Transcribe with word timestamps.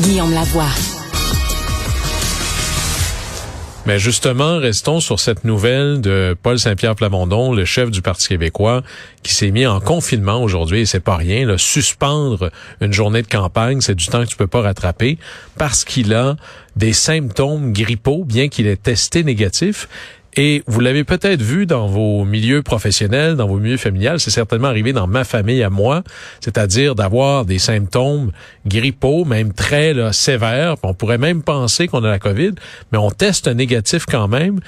Guillaume 0.00 0.34
Lavoie. 0.34 0.64
Mais 3.86 4.00
justement, 4.00 4.58
restons 4.58 4.98
sur 4.98 5.20
cette 5.20 5.44
nouvelle 5.44 6.00
de 6.00 6.36
Paul 6.42 6.58
Saint-Pierre 6.58 6.96
Plamondon, 6.96 7.52
le 7.52 7.64
chef 7.64 7.88
du 7.92 8.02
Parti 8.02 8.26
québécois, 8.26 8.82
qui 9.22 9.32
s'est 9.32 9.52
mis 9.52 9.64
en 9.64 9.78
confinement 9.78 10.42
aujourd'hui, 10.42 10.80
et 10.80 10.86
c'est 10.86 10.98
pas 10.98 11.14
rien, 11.14 11.46
là, 11.46 11.56
suspendre 11.56 12.50
une 12.80 12.92
journée 12.92 13.22
de 13.22 13.28
campagne, 13.28 13.80
c'est 13.80 13.94
du 13.94 14.06
temps 14.06 14.24
que 14.24 14.28
tu 14.28 14.36
peux 14.36 14.48
pas 14.48 14.62
rattraper, 14.62 15.16
parce 15.56 15.84
qu'il 15.84 16.12
a 16.12 16.34
des 16.74 16.92
symptômes 16.92 17.72
grippaux, 17.72 18.24
bien 18.24 18.48
qu'il 18.48 18.66
ait 18.66 18.76
testé 18.76 19.22
négatif. 19.22 19.88
Et 20.36 20.62
vous 20.66 20.80
l'avez 20.80 21.02
peut-être 21.04 21.42
vu 21.42 21.66
dans 21.66 21.86
vos 21.88 22.24
milieux 22.24 22.62
professionnels, 22.62 23.36
dans 23.36 23.48
vos 23.48 23.58
milieux 23.58 23.76
familiales, 23.76 24.20
c'est 24.20 24.30
certainement 24.30 24.68
arrivé 24.68 24.92
dans 24.92 25.06
ma 25.06 25.24
famille 25.24 25.62
à 25.62 25.70
moi, 25.70 26.02
c'est-à-dire 26.40 26.94
d'avoir 26.94 27.44
des 27.44 27.58
symptômes 27.58 28.30
grippaux, 28.66 29.24
même 29.24 29.52
très 29.52 29.92
là, 29.92 30.12
sévères. 30.12 30.76
On 30.82 30.94
pourrait 30.94 31.18
même 31.18 31.42
penser 31.42 31.88
qu'on 31.88 32.04
a 32.04 32.08
la 32.08 32.18
COVID, 32.18 32.52
mais 32.92 32.98
on 32.98 33.10
teste 33.10 33.48
un 33.48 33.54
négatif 33.54 34.06
quand 34.06 34.28
même 34.28 34.60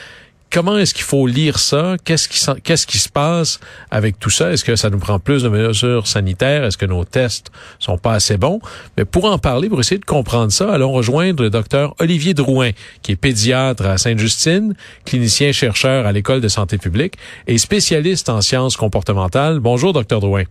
comment 0.52 0.76
est-ce 0.76 0.94
qu'il 0.94 1.04
faut 1.04 1.26
lire 1.26 1.58
ça? 1.58 1.96
Qu'est-ce 2.04 2.28
qui, 2.28 2.62
qu'est-ce 2.62 2.86
qui 2.86 2.98
se 2.98 3.08
passe 3.08 3.58
avec 3.90 4.18
tout 4.18 4.30
ça? 4.30 4.52
Est-ce 4.52 4.64
que 4.64 4.76
ça 4.76 4.90
nous 4.90 4.98
prend 4.98 5.18
plus 5.18 5.42
de 5.42 5.48
mesures 5.48 6.06
sanitaires? 6.06 6.64
Est-ce 6.64 6.76
que 6.76 6.86
nos 6.86 7.04
tests 7.04 7.50
sont 7.78 7.98
pas 7.98 8.12
assez 8.12 8.36
bons? 8.36 8.60
Mais 8.96 9.04
pour 9.04 9.24
en 9.24 9.38
parler, 9.38 9.68
pour 9.68 9.80
essayer 9.80 9.98
de 9.98 10.04
comprendre 10.04 10.52
ça, 10.52 10.72
allons 10.72 10.92
rejoindre 10.92 11.42
le 11.42 11.50
docteur 11.50 11.94
Olivier 11.98 12.34
Drouin, 12.34 12.70
qui 13.02 13.12
est 13.12 13.16
pédiatre 13.16 13.86
à 13.86 13.98
Sainte-Justine, 13.98 14.74
clinicien 15.04 15.52
chercheur 15.52 16.06
à 16.06 16.12
l'École 16.12 16.40
de 16.40 16.48
santé 16.48 16.78
publique 16.78 17.14
et 17.46 17.56
spécialiste 17.58 18.28
en 18.28 18.42
sciences 18.42 18.76
comportementales. 18.76 19.58
Bonjour, 19.58 19.92
docteur 19.92 20.20
Drouin. 20.20 20.44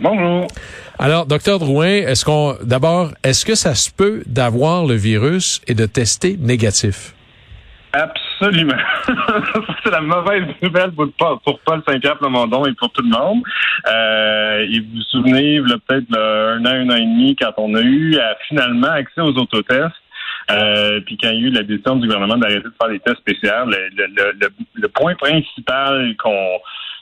Bonjour. 0.00 0.46
Alors, 0.98 1.26
docteur 1.26 1.58
Drouin, 1.58 1.88
est-ce 1.88 2.24
qu'on, 2.24 2.56
d'abord, 2.62 3.10
est-ce 3.24 3.44
que 3.44 3.54
ça 3.54 3.74
se 3.74 3.90
peut 3.90 4.22
d'avoir 4.26 4.86
le 4.86 4.94
virus 4.94 5.60
et 5.66 5.74
de 5.74 5.86
tester 5.86 6.36
négatif? 6.40 7.14
Absolument. 7.92 8.27
c'est 9.84 9.90
la 9.90 10.00
mauvaise 10.00 10.44
nouvelle 10.62 10.92
pour, 10.92 11.08
pour 11.40 11.60
Paul 11.60 11.82
Saint-Pierre 11.86 12.18
Plamondon 12.18 12.66
et 12.66 12.74
pour 12.74 12.90
tout 12.90 13.02
le 13.02 13.10
monde. 13.10 13.42
Euh, 13.86 14.66
et 14.70 14.80
vous 14.80 14.96
vous 14.96 15.02
souvenez, 15.02 15.60
peut-être 15.86 16.16
un 16.16 16.64
an, 16.64 16.70
un 16.70 16.90
an 16.90 16.96
et 16.96 17.00
demi, 17.00 17.36
quand 17.36 17.52
on 17.56 17.74
a 17.74 17.82
eu 17.82 18.16
finalement 18.48 18.90
accès 18.90 19.20
aux 19.20 19.36
autotests, 19.36 19.94
euh, 20.50 21.00
puis 21.04 21.18
quand 21.18 21.30
il 21.30 21.40
y 21.40 21.44
a 21.44 21.48
eu 21.48 21.50
la 21.50 21.62
décision 21.62 21.96
du 21.96 22.06
gouvernement 22.06 22.38
d'arrêter 22.38 22.62
de 22.62 22.72
faire 22.80 22.90
des 22.90 23.00
tests 23.00 23.18
spéciaux, 23.18 23.66
le, 23.66 24.48
le, 24.76 24.88
point 24.88 25.14
principal 25.14 26.16
qu'on 26.16 26.58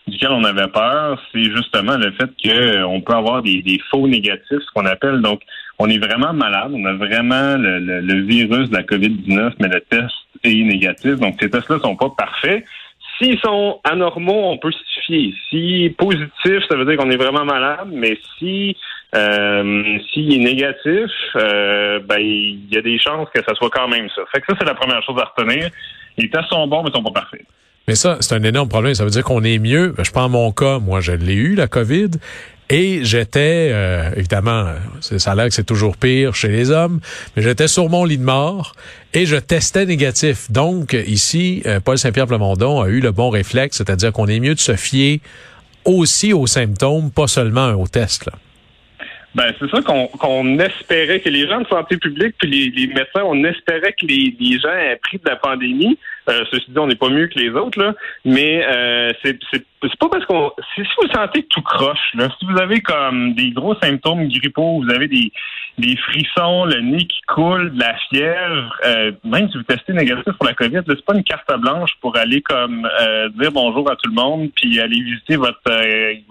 duquel 0.08 0.30
on 0.30 0.44
avait 0.44 0.68
peur, 0.68 1.20
c'est 1.32 1.44
justement 1.44 1.96
le 1.96 2.12
fait 2.12 2.30
qu'on 2.42 3.00
peut 3.00 3.12
avoir 3.12 3.42
des, 3.42 3.62
des 3.62 3.80
faux 3.90 4.06
négatifs, 4.06 4.44
ce 4.50 4.70
qu'on 4.74 4.86
appelle. 4.86 5.20
Donc, 5.20 5.42
on 5.78 5.88
est 5.88 5.98
vraiment 5.98 6.32
malade, 6.32 6.70
on 6.72 6.84
a 6.86 6.94
vraiment 6.94 7.56
le, 7.56 7.78
le 7.78 8.22
virus 8.22 8.70
de 8.70 8.74
la 8.74 8.82
COVID-19, 8.82 9.54
mais 9.60 9.68
le 9.68 9.80
test 9.80 10.14
est 10.44 10.62
négatif. 10.62 11.16
Donc, 11.16 11.36
ces 11.40 11.50
tests-là 11.50 11.78
sont 11.80 11.96
pas 11.96 12.10
parfaits. 12.16 12.64
S'ils 13.18 13.38
sont 13.40 13.80
anormaux, 13.84 14.50
on 14.50 14.58
peut 14.58 14.72
se 14.72 15.00
fier. 15.06 15.32
Si 15.48 15.94
positif, 15.96 16.62
ça 16.68 16.76
veut 16.76 16.84
dire 16.84 16.96
qu'on 16.96 17.10
est 17.10 17.16
vraiment 17.16 17.44
malade, 17.44 17.88
mais 17.90 18.18
si 18.38 18.76
euh, 19.14 19.98
s'il 20.12 20.34
est 20.34 20.44
négatif, 20.44 21.10
euh, 21.36 22.00
ben 22.00 22.18
il 22.18 22.68
y 22.70 22.76
a 22.76 22.82
des 22.82 22.98
chances 22.98 23.28
que 23.34 23.42
ça 23.42 23.54
soit 23.54 23.70
quand 23.70 23.88
même 23.88 24.08
ça. 24.14 24.22
Fait 24.32 24.40
que 24.40 24.46
ça, 24.48 24.54
c'est 24.58 24.66
la 24.66 24.74
première 24.74 25.02
chose 25.02 25.16
à 25.18 25.32
retenir. 25.34 25.70
Les 26.18 26.28
tests 26.28 26.48
sont 26.48 26.66
bons, 26.66 26.82
mais 26.82 26.90
sont 26.90 27.02
pas 27.02 27.20
parfaits. 27.20 27.44
Mais 27.88 27.94
ça, 27.94 28.18
c'est 28.20 28.34
un 28.34 28.42
énorme 28.42 28.68
problème. 28.68 28.94
Ça 28.94 29.04
veut 29.04 29.10
dire 29.10 29.22
qu'on 29.22 29.44
est 29.44 29.58
mieux. 29.58 29.94
Je 29.98 30.10
prends 30.10 30.28
mon 30.28 30.50
cas. 30.50 30.80
Moi, 30.80 31.00
je 31.00 31.12
l'ai 31.12 31.34
eu, 31.34 31.54
la 31.54 31.68
COVID. 31.68 32.10
Et 32.68 33.04
j'étais, 33.04 33.70
euh, 33.72 34.10
évidemment, 34.16 34.72
ça 35.00 35.32
a 35.32 35.34
l'air 35.36 35.46
que 35.46 35.54
c'est 35.54 35.64
toujours 35.64 35.96
pire 35.96 36.34
chez 36.34 36.48
les 36.48 36.70
hommes, 36.70 37.00
mais 37.36 37.42
j'étais 37.42 37.68
sur 37.68 37.88
mon 37.88 38.04
lit 38.04 38.18
de 38.18 38.24
mort 38.24 38.74
et 39.14 39.24
je 39.24 39.36
testais 39.36 39.86
négatif. 39.86 40.50
Donc, 40.50 40.92
ici, 41.06 41.62
euh, 41.66 41.78
Paul 41.78 41.96
Saint-Pierre 41.96 42.26
Plamondon 42.26 42.80
a 42.80 42.88
eu 42.88 43.00
le 43.00 43.12
bon 43.12 43.30
réflexe, 43.30 43.76
c'est-à-dire 43.76 44.12
qu'on 44.12 44.26
est 44.26 44.40
mieux 44.40 44.54
de 44.54 44.60
se 44.60 44.74
fier 44.74 45.20
aussi 45.84 46.32
aux 46.32 46.48
symptômes, 46.48 47.12
pas 47.12 47.28
seulement 47.28 47.70
aux 47.74 47.86
tests. 47.86 48.28
Ben, 49.36 49.52
c'est 49.60 49.70
ça 49.70 49.82
qu'on 49.82 50.58
espérait 50.60 51.20
que 51.20 51.28
les 51.28 51.46
gens 51.46 51.60
de 51.60 51.66
santé 51.66 51.98
publique 51.98 52.36
puis 52.38 52.48
les, 52.48 52.70
les 52.70 52.86
médecins, 52.86 53.22
on 53.22 53.44
espérait 53.44 53.92
que 53.92 54.06
les, 54.06 54.34
les 54.40 54.58
gens 54.58 54.70
aient 54.70 54.96
pris 54.96 55.18
de 55.18 55.28
la 55.28 55.36
pandémie. 55.36 55.98
Euh, 56.30 56.42
ceci 56.50 56.70
dit, 56.70 56.78
on 56.78 56.86
n'est 56.86 56.94
pas 56.94 57.10
mieux 57.10 57.26
que 57.26 57.38
les 57.38 57.50
autres, 57.50 57.78
là. 57.78 57.94
Mais 58.24 58.64
euh, 58.64 59.12
c'est 59.22 59.38
pas 60.00 60.08
parce 60.08 60.24
qu'on. 60.24 60.52
Si, 60.74 60.80
vous 60.80 61.08
sentez 61.12 61.42
tout 61.50 61.60
croche, 61.60 62.14
là, 62.14 62.28
si 62.38 62.46
vous 62.46 62.58
avez 62.58 62.80
comme 62.80 63.34
des 63.34 63.50
gros 63.50 63.74
symptômes 63.82 64.26
grippaux, 64.28 64.82
vous 64.82 64.90
avez 64.90 65.06
des, 65.06 65.30
des 65.76 65.96
frissons, 65.98 66.64
le 66.64 66.80
nez 66.80 67.06
qui 67.06 67.20
coule, 67.28 67.74
de 67.74 67.78
la 67.78 67.94
fièvre, 68.08 68.74
euh, 68.86 69.12
même 69.22 69.50
si 69.50 69.58
vous 69.58 69.64
testez 69.64 69.92
négatif 69.92 70.32
pour 70.32 70.46
la 70.46 70.54
COVID, 70.54 70.80
c'est 70.88 71.04
pas 71.04 71.14
une 71.14 71.24
carte 71.24 71.60
blanche 71.60 71.90
pour 72.00 72.16
aller 72.16 72.40
comme 72.40 72.88
euh, 73.02 73.28
dire 73.38 73.52
bonjour 73.52 73.90
à 73.90 73.96
tout 73.96 74.08
le 74.08 74.14
monde 74.14 74.48
puis 74.56 74.80
aller 74.80 74.98
visiter 74.98 75.36
votre 75.36 75.60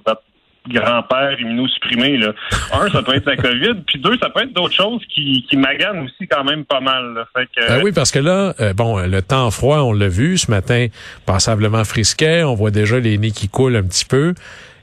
votre 0.03 0.23
grand-père 0.68 1.40
immunosupprimé. 1.40 2.18
Là. 2.18 2.34
Un, 2.74 2.90
ça 2.90 3.02
peut 3.02 3.16
être 3.16 3.26
la 3.26 3.38
COVID, 3.38 3.81
puis 3.86 4.00
deux, 4.00 4.18
ça 4.18 4.30
peut 4.30 4.42
être 4.44 4.53
d'autres 4.53 4.74
choses 4.74 5.02
qui, 5.14 5.46
qui 5.50 5.58
maganent 5.58 6.06
aussi 6.06 6.28
quand 6.30 6.44
même 6.44 6.66
pas 6.66 6.80
mal. 6.80 7.26
Fait 7.36 7.48
que, 7.56 7.68
ben 7.68 7.81
oui, 7.84 7.92
parce 7.92 8.12
que 8.12 8.20
là, 8.20 8.53
euh, 8.59 8.74
bon, 8.74 9.00
le 9.00 9.22
temps 9.22 9.52
froid, 9.52 9.80
on 9.80 9.94
l'a 9.94 10.08
vu 10.08 10.38
ce 10.38 10.50
matin, 10.50 10.88
passablement 11.26 11.84
frisquet, 11.84 12.44
on 12.44 12.56
voit 12.56 12.72
déjà 12.72 13.00
les 13.00 13.18
nids 13.18 13.31
qui 13.31 13.50
coulent 13.50 13.76
un 13.76 13.84
petit 13.84 14.06
peu. 14.06 14.34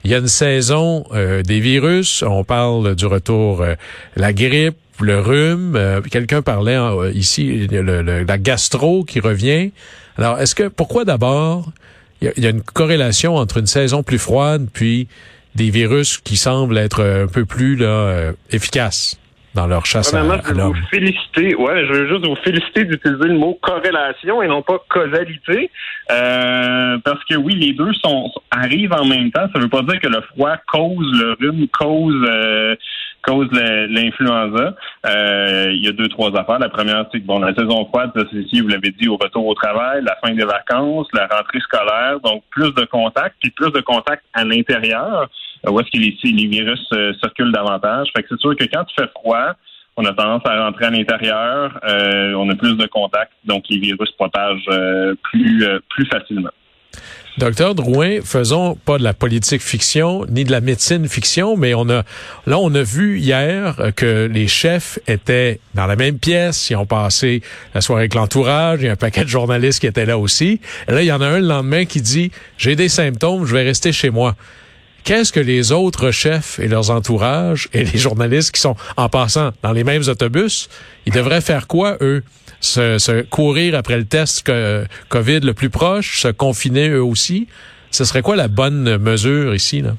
Il 0.04 0.10
y 0.10 0.14
a 0.14 0.18
une 0.18 0.28
saison 0.28 1.04
euh, 1.12 1.42
des 1.42 1.60
virus, 1.60 2.22
on 2.22 2.42
parle 2.42 2.96
du 2.96 3.06
retour, 3.06 3.62
euh, 3.62 3.74
la 4.16 4.32
grippe, 4.32 4.76
le 5.00 5.20
rhume. 5.20 6.02
Quelqu'un 6.10 6.42
parlait 6.42 6.78
ici, 7.14 7.66
le, 7.70 8.02
la 8.02 8.38
gastro 8.38 9.04
qui 9.04 9.20
revient. 9.20 9.72
Alors, 10.18 10.38
est-ce 10.38 10.54
que, 10.54 10.68
pourquoi 10.68 11.04
d'abord, 11.04 11.72
il 12.20 12.44
y, 12.44 12.46
a 12.46 12.50
une 12.50 12.62
corrélation 12.62 13.36
entre 13.36 13.58
une 13.58 13.66
saison 13.66 14.02
plus 14.02 14.18
froide 14.18 14.68
puis 14.72 15.08
des 15.54 15.70
virus 15.70 16.18
qui 16.18 16.36
semblent 16.36 16.78
être 16.78 17.02
un 17.02 17.26
peu 17.26 17.44
plus 17.44 17.76
là, 17.76 17.86
euh, 17.86 18.32
efficaces 18.50 19.18
dans 19.54 19.66
leur 19.66 19.84
chasse 19.84 20.14
à, 20.14 20.20
à 20.20 20.22
l'homme. 20.22 20.72
vous 20.72 20.88
féliciter. 20.90 21.54
Ouais, 21.54 21.84
je 21.86 21.92
veux 21.92 22.08
juste 22.08 22.26
vous 22.26 22.36
féliciter 22.36 22.84
d'utiliser 22.84 23.28
le 23.28 23.38
mot 23.38 23.58
corrélation 23.60 24.42
et 24.42 24.48
non 24.48 24.62
pas 24.62 24.82
causalité, 24.88 25.70
euh, 26.10 26.98
parce 27.04 27.22
que 27.24 27.36
oui, 27.36 27.54
les 27.56 27.72
deux 27.74 27.92
sont 28.02 28.30
arrivent 28.50 28.94
en 28.94 29.04
même 29.04 29.30
temps. 29.30 29.46
Ça 29.52 29.60
veut 29.60 29.68
pas 29.68 29.82
dire 29.82 30.00
que 30.00 30.08
le 30.08 30.22
froid 30.22 30.56
cause 30.72 31.06
le 31.20 31.36
rhume, 31.38 31.66
cause 31.68 32.26
euh, 32.26 32.76
cause 33.22 33.48
l'influenza. 33.52 34.74
Euh, 35.04 35.72
il 35.72 35.84
y 35.84 35.88
a 35.88 35.92
deux, 35.92 36.08
trois 36.08 36.30
affaires. 36.36 36.58
La 36.58 36.68
première, 36.68 37.06
c'est 37.10 37.20
que 37.20 37.26
bon, 37.26 37.40
la 37.40 37.54
saison 37.54 37.84
froide, 37.86 38.12
c'est 38.14 38.60
vous 38.60 38.68
l'avez 38.68 38.90
dit, 38.92 39.08
au 39.08 39.16
retour 39.16 39.46
au 39.46 39.54
travail, 39.54 40.02
la 40.04 40.16
fin 40.24 40.32
des 40.32 40.44
vacances, 40.44 41.08
la 41.12 41.26
rentrée 41.26 41.60
scolaire, 41.60 42.20
donc 42.20 42.44
plus 42.50 42.72
de 42.74 42.84
contacts, 42.84 43.36
puis 43.40 43.50
plus 43.50 43.72
de 43.72 43.80
contacts 43.80 44.24
à 44.32 44.44
l'intérieur, 44.44 45.28
où 45.68 45.80
est-ce 45.80 45.90
que 45.90 45.98
les, 45.98 46.16
les 46.22 46.46
virus 46.46 46.86
euh, 46.92 47.12
circulent 47.20 47.52
davantage. 47.52 48.08
Fait 48.14 48.22
que 48.22 48.28
c'est 48.30 48.40
sûr 48.40 48.54
que 48.54 48.64
quand 48.64 48.84
il 48.88 49.02
fait 49.02 49.10
froid, 49.10 49.52
on 49.96 50.04
a 50.04 50.12
tendance 50.12 50.42
à 50.46 50.64
rentrer 50.64 50.86
à 50.86 50.90
l'intérieur, 50.90 51.78
euh, 51.84 52.34
on 52.34 52.48
a 52.48 52.54
plus 52.54 52.76
de 52.76 52.86
contacts, 52.86 53.32
donc 53.44 53.64
les 53.68 53.78
virus 53.78 54.10
propagent 54.12 54.70
plus, 55.22 55.66
plus 55.90 56.06
facilement. 56.06 56.50
Docteur 57.38 57.74
Drouin, 57.74 58.18
faisons 58.22 58.74
pas 58.74 58.98
de 58.98 59.02
la 59.02 59.14
politique 59.14 59.62
fiction 59.62 60.26
ni 60.28 60.44
de 60.44 60.52
la 60.52 60.60
médecine 60.60 61.08
fiction, 61.08 61.56
mais 61.56 61.72
on 61.72 61.88
a 61.88 62.02
là 62.46 62.58
on 62.58 62.74
a 62.74 62.82
vu 62.82 63.18
hier 63.18 63.74
que 63.96 64.28
les 64.30 64.46
chefs 64.48 64.98
étaient 65.08 65.58
dans 65.74 65.86
la 65.86 65.96
même 65.96 66.18
pièce, 66.18 66.68
ils 66.68 66.76
ont 66.76 66.84
passé 66.84 67.40
la 67.74 67.80
soirée 67.80 68.02
avec 68.02 68.14
l'entourage, 68.14 68.80
il 68.82 68.86
y 68.86 68.88
a 68.88 68.92
un 68.92 68.96
paquet 68.96 69.24
de 69.24 69.30
journalistes 69.30 69.80
qui 69.80 69.86
étaient 69.86 70.04
là 70.04 70.18
aussi. 70.18 70.60
Et 70.88 70.92
là, 70.92 71.02
il 71.02 71.06
y 71.06 71.12
en 71.12 71.22
a 71.22 71.26
un 71.26 71.40
le 71.40 71.46
lendemain 71.46 71.86
qui 71.86 72.02
dit 72.02 72.30
j'ai 72.58 72.76
des 72.76 72.90
symptômes, 72.90 73.46
je 73.46 73.54
vais 73.54 73.62
rester 73.62 73.92
chez 73.92 74.10
moi. 74.10 74.36
Qu'est-ce 75.04 75.32
que 75.32 75.40
les 75.40 75.72
autres 75.72 76.10
chefs 76.10 76.58
et 76.58 76.68
leurs 76.68 76.90
entourages 76.90 77.68
et 77.72 77.82
les 77.82 77.98
journalistes 77.98 78.52
qui 78.52 78.60
sont 78.60 78.76
en 78.98 79.08
passant 79.08 79.52
dans 79.62 79.72
les 79.72 79.84
mêmes 79.84 80.02
autobus, 80.06 80.68
ils 81.06 81.12
devraient 81.12 81.40
faire 81.40 81.66
quoi 81.66 81.96
eux? 82.02 82.22
Se, 82.62 83.22
courir 83.22 83.74
après 83.74 83.98
le 83.98 84.04
test 84.04 84.50
COVID 85.08 85.40
le 85.40 85.52
plus 85.52 85.70
proche, 85.70 86.20
se 86.20 86.28
confiner 86.28 86.88
eux 86.88 87.04
aussi. 87.04 87.48
Ce 87.90 88.04
serait 88.04 88.22
quoi 88.22 88.36
la 88.36 88.48
bonne 88.48 88.96
mesure 88.96 89.54
ici, 89.54 89.82
là? 89.82 89.92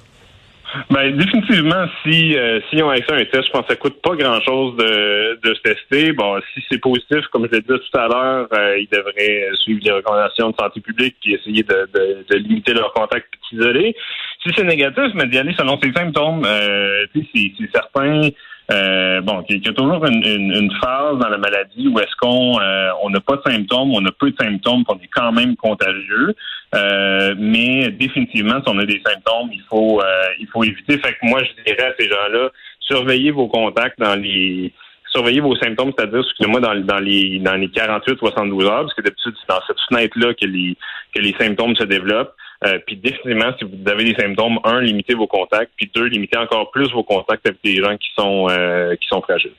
Ben, 0.89 1.15
définitivement, 1.15 1.85
si 2.01 2.35
euh, 2.35 2.59
si 2.69 2.81
on 2.81 2.89
a 2.89 2.95
accès 2.95 3.13
à 3.13 3.17
un 3.17 3.25
test, 3.25 3.45
je 3.45 3.51
pense 3.51 3.61
que 3.61 3.73
ça 3.73 3.75
coûte 3.75 4.01
pas 4.01 4.15
grand-chose 4.15 4.75
de, 4.77 5.39
de 5.43 5.53
se 5.53 5.61
tester. 5.61 6.13
Bon, 6.13 6.39
si 6.53 6.63
c'est 6.67 6.79
positif, 6.79 7.19
comme 7.31 7.45
je 7.45 7.57
l'ai 7.57 7.61
dit 7.61 7.67
tout 7.67 7.97
à 7.97 8.07
l'heure, 8.07 8.47
euh, 8.53 8.79
ils 8.79 8.87
devraient 8.91 9.49
suivre 9.61 9.81
les 9.83 9.91
recommandations 9.91 10.49
de 10.49 10.55
santé 10.59 10.81
publique 10.81 11.15
puis 11.21 11.35
essayer 11.35 11.61
de, 11.61 11.87
de, 11.93 12.25
de 12.27 12.37
limiter 12.37 12.73
leurs 12.73 12.91
contacts 12.93 13.27
et 13.33 13.37
s'isoler. 13.49 13.95
Si 14.41 14.51
c'est 14.55 14.63
négatif, 14.63 15.13
mais 15.13 15.27
d'y 15.27 15.37
aller 15.37 15.53
selon 15.55 15.79
ses 15.79 15.91
symptômes. 15.91 16.43
Euh, 16.45 17.05
c'est 17.13 17.71
certain 17.71 18.29
euh, 18.71 19.21
bon, 19.21 19.43
il 19.49 19.65
y 19.65 19.69
a 19.69 19.73
toujours 19.73 20.05
une, 20.05 20.23
une, 20.23 20.71
phase 20.81 21.17
dans 21.17 21.27
la 21.27 21.37
maladie 21.37 21.89
où 21.89 21.99
est-ce 21.99 22.15
qu'on 22.15 22.59
euh, 22.61 22.91
on 23.03 23.09
n'a 23.09 23.19
pas 23.19 23.35
de 23.35 23.41
symptômes, 23.45 23.91
on 23.93 24.05
a 24.05 24.11
peu 24.11 24.31
de 24.31 24.35
symptômes, 24.39 24.83
on 24.87 24.95
est 24.95 25.09
quand 25.13 25.31
même 25.33 25.55
contagieux. 25.57 26.33
Euh, 26.73 27.35
mais 27.37 27.91
définitivement, 27.91 28.61
si 28.65 28.69
on 28.71 28.79
a 28.79 28.85
des 28.85 29.01
symptômes, 29.05 29.49
il 29.51 29.61
faut 29.69 30.01
il 30.39 30.47
faut 30.47 30.63
éviter. 30.63 30.97
Fait 30.97 31.13
que 31.13 31.19
moi, 31.23 31.41
je 31.43 31.63
dirais 31.63 31.87
à 31.87 31.93
ces 31.99 32.07
gens-là, 32.07 32.49
surveillez 32.79 33.31
vos 33.31 33.47
contacts 33.47 33.99
dans 33.99 34.15
les 34.15 34.73
surveillez 35.13 35.41
vos 35.41 35.55
symptômes, 35.57 35.91
c'est-à-dire, 35.95 36.21
excusez-moi, 36.21 36.59
dans, 36.59 36.75
dans 36.75 36.99
les 36.99 37.39
dans 37.39 37.55
les 37.55 37.67
48-72 37.67 38.63
heures, 38.65 38.81
parce 38.81 38.93
que 38.93 39.01
d'habitude, 39.01 39.35
c'est 39.39 39.53
dans 39.53 39.61
cette 39.67 39.79
fenêtre-là 39.89 40.33
que 40.33 40.45
les 40.45 40.75
que 41.13 41.21
les 41.21 41.35
symptômes 41.39 41.75
se 41.75 41.83
développent. 41.83 42.33
Euh, 42.65 42.79
puis 42.85 42.95
définitivement, 42.95 43.51
si 43.57 43.65
vous 43.65 43.89
avez 43.89 44.05
des 44.05 44.15
symptômes, 44.15 44.59
un, 44.63 44.79
limitez 44.81 45.13
vos 45.15 45.27
contacts, 45.27 45.71
puis 45.75 45.91
deux, 45.93 46.05
limitez 46.05 46.37
encore 46.37 46.71
plus 46.71 46.91
vos 46.91 47.03
contacts 47.03 47.45
avec 47.45 47.59
des 47.63 47.75
gens 47.75 47.97
qui 47.97 48.09
sont 48.17 48.47
euh, 48.49 48.95
qui 48.95 49.07
sont 49.07 49.21
fragiles. 49.21 49.53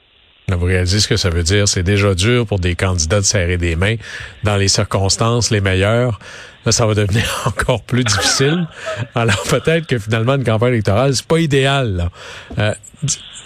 Vous 0.49 0.67
réalisez 0.67 1.01
ce 1.01 1.09
que 1.09 1.17
ça 1.17 1.31
veut 1.31 1.43
dire. 1.43 1.67
C'est 1.69 1.83
déjà 1.83 2.15
dur 2.15 2.47
pour 2.47 2.59
des 2.59 2.75
candidats 2.75 3.21
de 3.21 3.25
serrer 3.25 3.57
des 3.57 3.77
mains 3.77 3.97
dans 4.43 4.57
les 4.57 4.69
circonstances 4.69 5.51
les 5.51 5.61
meilleures. 5.61 6.19
Là, 6.67 6.73
ça 6.73 6.87
va 6.87 6.95
devenir 6.95 7.25
encore 7.47 7.83
plus 7.83 8.05
difficile. 8.05 8.67
Alors 9.15 9.43
peut-être 9.45 9.87
que 9.87 9.99
finalement, 9.99 10.35
une 10.35 10.45
campagne 10.45 10.75
électorale, 10.75 11.15
c'est 11.15 11.27
pas 11.27 11.41
idéal. 11.41 12.11
Euh, 12.59 12.75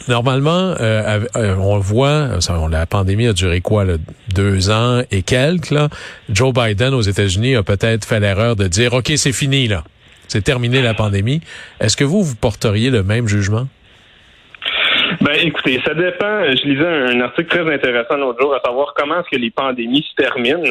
normalement, 0.09 0.75
euh, 0.81 1.25
euh, 1.37 1.55
on 1.57 1.79
voit, 1.79 2.31
la 2.71 2.87
pandémie 2.87 3.29
a 3.29 3.33
duré 3.33 3.61
quoi, 3.61 3.85
deux 4.35 4.71
ans 4.71 5.03
et 5.11 5.23
quelques. 5.23 5.75
Joe 6.29 6.53
Biden 6.53 6.95
aux 6.95 7.03
États-Unis 7.03 7.57
a 7.57 7.63
peut-être 7.63 8.05
fait 8.05 8.21
l'erreur 8.21 8.57
de 8.57 8.67
dire, 8.67 8.95
OK, 8.95 9.13
c'est 9.17 9.33
fini, 9.33 9.69
là. 9.69 9.85
C'est 10.29 10.43
terminé 10.43 10.83
la 10.83 10.93
pandémie. 10.93 11.41
Est-ce 11.81 11.97
que 11.97 12.05
vous, 12.05 12.23
vous 12.23 12.35
porteriez 12.35 12.91
le 12.91 13.03
même 13.03 13.29
jugement? 13.29 13.67
Ben, 15.21 15.35
écoutez, 15.43 15.81
ça 15.85 15.95
dépend. 15.95 16.45
Je 16.45 16.65
lisais 16.65 16.87
un 16.87 17.21
article 17.21 17.49
très 17.49 17.75
intéressant 17.75 18.17
l'autre 18.17 18.41
jour 18.41 18.55
à 18.55 18.61
savoir 18.65 18.95
comment 18.95 19.21
est-ce 19.21 19.31
que 19.31 19.41
les 19.41 19.51
pandémies 19.51 20.07
se 20.09 20.15
terminent. 20.23 20.63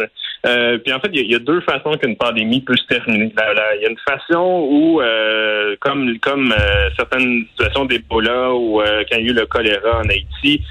Euh, 0.46 0.78
puis 0.78 0.94
en 0.94 1.00
fait, 1.00 1.10
il 1.14 1.30
y, 1.30 1.36
a 1.36 1.40
deux 1.40 1.62
façons 1.62 1.92
qu'une 1.98 2.16
pandémie 2.16 2.62
peut 2.62 2.76
se 2.76 2.86
terminer. 2.86 3.34
Il 3.36 3.82
y 3.82 3.86
a 3.86 3.90
une 3.90 3.98
façon 4.08 4.68
où, 4.70 5.02
euh, 5.02 5.76
comme 5.80 6.18
comme 6.20 6.52
euh, 6.52 6.90
certaines 6.96 7.46
situations 7.52 7.86
d'Ebola 7.86 8.54
ou 8.54 8.80
quand 8.80 9.18
il 9.18 9.26
y 9.26 9.30
a 9.30 9.32
eu 9.32 9.34
le 9.34 9.46
choléra 9.46 10.00
en 10.00 10.10
Haïti, 10.10 10.64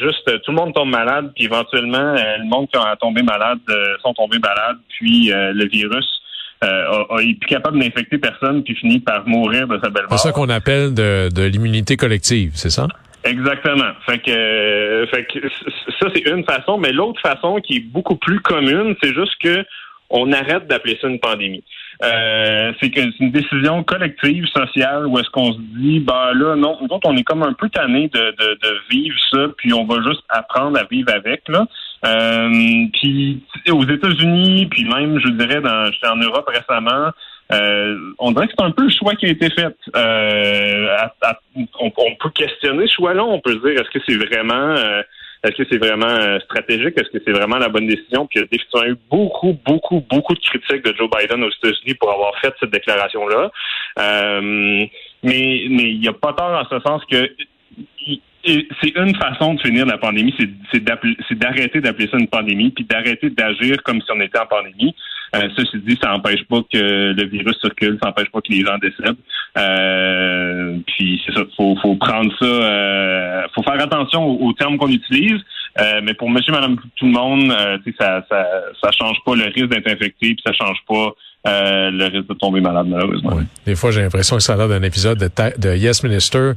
juste 0.00 0.40
tout 0.42 0.50
le 0.50 0.56
monde 0.56 0.74
tombe 0.74 0.90
malade, 0.90 1.32
puis 1.34 1.44
éventuellement, 1.44 2.14
le 2.14 2.48
monde 2.48 2.68
qui 2.68 2.78
a 2.78 2.96
tombé 2.96 3.22
malade 3.22 3.58
sont 4.02 4.14
tombés 4.14 4.38
malades, 4.38 4.78
puis 4.88 5.30
le 5.30 5.68
virus 5.68 6.23
euh, 6.64 7.18
est 7.18 7.38
plus 7.38 7.48
capable 7.48 7.78
d'infecter 7.78 8.18
personne 8.18 8.62
puis 8.62 8.74
finit 8.74 9.00
par 9.00 9.26
mourir 9.26 9.68
de 9.68 9.78
sa 9.82 9.90
belle 9.90 10.04
mort. 10.04 10.18
C'est 10.18 10.28
ça 10.28 10.32
qu'on 10.32 10.48
appelle 10.48 10.94
de, 10.94 11.28
de 11.32 11.42
l'immunité 11.42 11.96
collective, 11.96 12.52
c'est 12.54 12.70
ça? 12.70 12.88
Exactement. 13.24 13.92
Fait 14.06 14.18
que, 14.18 14.30
euh, 14.30 15.06
fait 15.06 15.24
que 15.24 15.48
ça 16.00 16.08
c'est 16.14 16.28
une 16.28 16.44
façon, 16.44 16.76
mais 16.78 16.92
l'autre 16.92 17.20
façon 17.22 17.56
qui 17.56 17.76
est 17.76 17.80
beaucoup 17.80 18.16
plus 18.16 18.40
commune, 18.40 18.94
c'est 19.02 19.14
juste 19.14 19.34
que 19.42 19.64
on 20.10 20.30
arrête 20.32 20.66
d'appeler 20.68 20.98
ça 21.00 21.08
une 21.08 21.18
pandémie. 21.18 21.64
Euh, 22.02 22.72
c'est 22.80 22.94
une 22.96 23.30
décision 23.30 23.82
collective, 23.82 24.46
sociale, 24.46 25.06
où 25.06 25.18
est-ce 25.18 25.30
qu'on 25.30 25.52
se 25.52 25.58
dit, 25.76 26.00
bah 26.00 26.32
là, 26.34 26.54
non, 26.56 26.76
nous 26.80 26.88
autres, 26.88 27.08
on 27.08 27.16
est 27.16 27.22
comme 27.22 27.42
un 27.42 27.52
peu 27.52 27.68
tanné 27.68 28.08
de, 28.08 28.18
de, 28.18 28.58
de, 28.62 28.80
vivre 28.90 29.16
ça, 29.32 29.46
puis 29.56 29.72
on 29.72 29.84
va 29.86 30.02
juste 30.02 30.22
apprendre 30.28 30.78
à 30.78 30.84
vivre 30.84 31.10
avec, 31.12 31.42
là. 31.48 31.66
Euh, 32.06 32.86
puis 32.92 33.42
aux 33.70 33.84
États-Unis, 33.84 34.66
puis 34.66 34.84
même, 34.84 35.18
je 35.18 35.28
dirais, 35.30 35.60
dans, 35.60 35.90
j'étais 35.92 36.08
en 36.08 36.16
Europe 36.16 36.48
récemment, 36.48 37.10
euh, 37.52 38.12
on 38.18 38.32
dirait 38.32 38.46
que 38.46 38.54
c'est 38.58 38.64
un 38.64 38.70
peu 38.70 38.84
le 38.84 38.90
choix 38.90 39.14
qui 39.14 39.26
a 39.26 39.30
été 39.30 39.50
fait. 39.50 39.76
Euh, 39.96 40.96
on, 41.78 41.90
peut 41.90 42.30
questionner 42.34 42.86
ce 42.86 42.94
choix-là. 42.94 43.24
On 43.24 43.40
peut 43.40 43.52
se 43.52 43.58
dire 43.58 43.80
est-ce 43.80 43.90
que 43.90 44.02
c'est 44.06 44.16
vraiment 44.16 44.54
euh, 44.54 45.02
est-ce 45.44 45.56
que 45.56 45.68
c'est 45.70 45.78
vraiment 45.78 46.06
euh, 46.06 46.38
stratégique? 46.40 46.94
Est-ce 46.98 47.10
que 47.10 47.22
c'est 47.24 47.32
vraiment 47.32 47.58
la 47.58 47.68
bonne 47.68 47.86
décision? 47.86 48.26
Puis 48.26 48.40
il 48.40 48.58
y 48.58 48.78
a 48.82 48.88
eu 48.88 48.96
beaucoup, 49.10 49.58
beaucoup, 49.66 50.02
beaucoup 50.08 50.34
de 50.34 50.40
critiques 50.40 50.82
de 50.84 50.94
Joe 50.96 51.10
Biden 51.10 51.44
aux 51.44 51.50
États-Unis 51.50 51.94
pour 52.00 52.10
avoir 52.10 52.34
fait 52.40 52.54
cette 52.58 52.70
déclaration-là. 52.70 53.50
Euh, 53.98 54.40
mais 54.42 55.64
mais 55.68 55.90
il 55.90 56.00
n'y 56.00 56.08
a 56.08 56.14
pas 56.14 56.32
tort 56.32 56.50
en 56.50 56.64
ce 56.64 56.80
sens 56.80 57.02
que 57.04 57.30
c'est 58.46 58.96
une 58.96 59.14
façon 59.16 59.54
de 59.54 59.60
finir 59.60 59.86
la 59.86 59.98
pandémie, 59.98 60.34
c'est 60.38 60.84
d'arrêter 60.84 61.80
d'appeler 61.80 62.08
ça 62.10 62.18
une 62.18 62.28
pandémie, 62.28 62.70
puis 62.70 62.84
d'arrêter 62.84 63.30
d'agir 63.30 63.82
comme 63.82 64.00
si 64.00 64.06
on 64.14 64.20
était 64.20 64.38
en 64.38 64.46
pandémie. 64.46 64.94
Euh, 65.34 65.48
ceci 65.56 65.78
dit, 65.78 65.98
ça 66.00 66.10
n'empêche 66.10 66.44
pas 66.44 66.60
que 66.72 67.12
le 67.12 67.26
virus 67.26 67.58
circule, 67.60 67.98
ça 68.00 68.08
n'empêche 68.08 68.30
pas 68.30 68.40
que 68.40 68.52
les 68.52 68.60
gens 68.60 68.78
décèdent. 68.78 69.16
Euh, 69.58 70.78
puis 70.86 71.20
c'est 71.24 71.32
ça, 71.32 71.40
faut, 71.56 71.76
faut 71.82 71.96
prendre 71.96 72.30
ça, 72.38 72.44
euh, 72.44 73.42
faut 73.54 73.62
faire 73.62 73.82
attention 73.82 74.24
aux, 74.24 74.52
termes 74.52 74.76
qu'on 74.76 74.90
utilise. 74.90 75.40
Euh, 75.80 76.00
mais 76.04 76.14
pour 76.14 76.30
monsieur, 76.30 76.52
madame, 76.52 76.76
tout 76.96 77.06
le 77.06 77.12
monde, 77.12 77.50
euh, 77.50 77.78
ça, 77.98 78.24
ça, 78.30 78.46
ça 78.80 78.90
change 78.92 79.16
pas 79.24 79.34
le 79.34 79.44
risque 79.46 79.68
d'être 79.68 79.90
infecté, 79.90 80.34
puis 80.34 80.42
ça 80.46 80.52
change 80.52 80.78
pas 80.86 81.14
euh, 81.46 81.90
le 81.90 82.06
risque 82.06 82.28
de 82.28 82.34
tomber 82.34 82.62
malade, 82.62 82.86
malheureusement. 82.88 83.38
Des 83.66 83.74
fois, 83.74 83.90
j'ai 83.90 84.00
l'impression 84.00 84.36
que 84.36 84.42
ça 84.42 84.54
a 84.54 84.56
l'air 84.56 84.68
d'un 84.68 84.82
épisode 84.82 85.18
de, 85.18 85.30
de, 85.58 85.76
Yes 85.76 86.02
Minister 86.02 86.52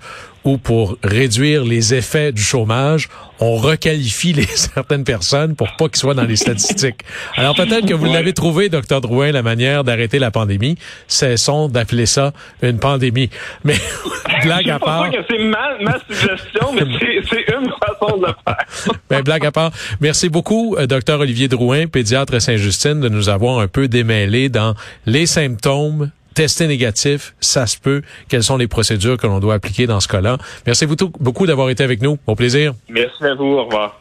où, 0.45 0.57
pour 0.57 0.97
réduire 1.03 1.65
les 1.65 1.93
effets 1.93 2.31
du 2.31 2.41
chômage, 2.41 3.09
on 3.41 3.57
requalifie 3.57 4.31
les 4.31 4.43
certaines 4.55 5.03
personnes 5.03 5.55
pour 5.55 5.67
pas 5.77 5.89
qu'ils 5.89 5.97
soient 5.97 6.13
dans 6.13 6.23
les 6.23 6.37
statistiques. 6.37 7.01
Alors, 7.35 7.53
peut-être 7.53 7.85
que 7.85 7.93
vous 7.93 8.05
l'avez 8.05 8.31
trouvé, 8.31 8.69
docteur 8.69 9.01
Drouin, 9.01 9.33
la 9.33 9.43
manière 9.43 9.83
d'arrêter 9.83 10.19
la 10.19 10.31
pandémie. 10.31 10.77
Cessons 11.07 11.67
d'appeler 11.67 12.05
ça 12.05 12.31
une 12.61 12.79
pandémie. 12.79 13.29
Mais, 13.65 13.75
blague 14.43 14.69
à 14.69 14.79
part... 14.79 15.11
Je 15.11 15.17
que 15.17 15.25
c'est 15.29 15.43
ma, 15.43 15.77
ma 15.81 15.99
suggestion, 15.99 16.71
mais 16.73 16.83
c'est 17.29 17.45
une 17.53 17.69
façon 17.71 18.17
de 18.17 18.27
le 18.27 18.33
faire. 18.45 18.93
ben, 19.09 19.21
blague 19.21 19.45
à 19.45 19.51
part. 19.51 19.71
Merci 19.99 20.29
beaucoup, 20.29 20.77
euh, 20.77 20.87
docteur 20.87 21.19
Olivier 21.19 21.49
Drouin, 21.49 21.87
pédiatre 21.87 22.35
à 22.35 22.39
Saint-Justine, 22.39 23.01
de 23.01 23.09
nous 23.09 23.27
avoir 23.27 23.59
un 23.59 23.67
peu 23.67 23.89
démêlé 23.89 24.47
dans 24.47 24.76
les 25.05 25.25
symptômes, 25.25 26.11
tester 26.33 26.67
négatif, 26.67 27.33
ça 27.39 27.65
se 27.65 27.77
peut. 27.77 28.01
Quelles 28.29 28.43
sont 28.43 28.57
les 28.57 28.67
procédures 28.67 29.17
que 29.17 29.25
l'on 29.25 29.39
doit 29.39 29.55
appliquer 29.55 29.87
dans 29.87 29.99
ce 29.99 30.07
cas-là? 30.07 30.37
Merci 30.65 30.85
beaucoup 30.85 31.47
d'avoir 31.47 31.69
été 31.69 31.83
avec 31.83 32.01
nous. 32.01 32.17
Au 32.27 32.35
plaisir. 32.35 32.73
Merci 32.89 33.23
à 33.25 33.33
vous. 33.33 33.45
Au 33.45 33.65
revoir. 33.65 33.99